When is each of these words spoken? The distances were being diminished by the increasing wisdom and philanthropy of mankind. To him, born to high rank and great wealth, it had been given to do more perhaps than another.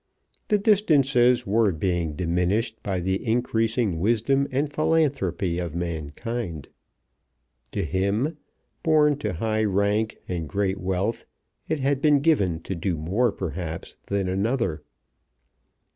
The 0.47 0.57
distances 0.57 1.45
were 1.45 1.71
being 1.71 2.15
diminished 2.15 2.81
by 2.81 3.01
the 3.01 3.23
increasing 3.23 3.99
wisdom 3.99 4.47
and 4.49 4.73
philanthropy 4.73 5.59
of 5.59 5.75
mankind. 5.75 6.69
To 7.73 7.83
him, 7.85 8.37
born 8.81 9.19
to 9.19 9.33
high 9.33 9.63
rank 9.63 10.17
and 10.27 10.49
great 10.49 10.79
wealth, 10.79 11.25
it 11.69 11.81
had 11.81 12.01
been 12.01 12.21
given 12.21 12.61
to 12.61 12.73
do 12.73 12.97
more 12.97 13.31
perhaps 13.31 13.95
than 14.07 14.27
another. 14.27 14.81